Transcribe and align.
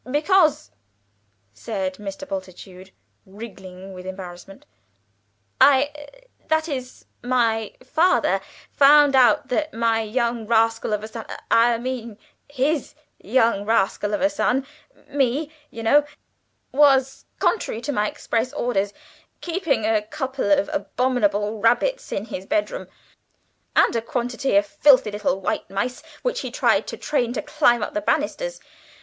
"Because," 0.09 0.71
said 1.53 1.97
Mr. 1.97 2.27
Bultitude, 2.27 2.89
wriggling 3.23 3.93
with 3.93 4.07
embarrassment, 4.07 4.65
"I 5.61 6.07
that 6.47 6.67
is 6.67 7.05
my 7.21 7.75
father 7.83 8.41
found 8.71 9.15
out 9.15 9.49
that 9.49 9.75
my 9.75 10.01
young 10.01 10.47
rascal 10.47 10.91
of 10.93 11.03
a 11.03 11.07
son 11.07 11.27
I 11.51 11.77
mean 11.77 12.17
his 12.49 12.95
young 13.19 13.63
rascal 13.63 14.15
of 14.15 14.21
a 14.21 14.29
son 14.31 14.65
(me, 15.07 15.51
you 15.69 15.83
know) 15.83 16.03
was, 16.71 17.25
contrary 17.37 17.79
to 17.81 17.91
my 17.93 18.07
express 18.07 18.51
orders, 18.53 18.93
keeping 19.39 19.85
a 19.85 20.01
couple 20.01 20.49
of 20.51 20.67
abominable 20.73 21.59
rabbits 21.59 22.11
in 22.11 22.25
his 22.25 22.47
bedroom, 22.47 22.87
and 23.75 23.95
a 23.95 24.01
quantity 24.01 24.55
of 24.55 24.65
filthy 24.65 25.11
little 25.11 25.39
white 25.39 25.69
mice 25.69 26.01
which 26.23 26.39
he 26.39 26.49
tried 26.49 26.87
to 26.87 26.97
train 26.97 27.33
to 27.33 27.43
climb 27.43 27.83
up 27.83 27.93
the 27.93 28.01
banisters. 28.01 28.59